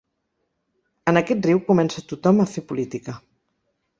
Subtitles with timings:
[1.11, 3.17] En aquest riu comença tothom a fer política.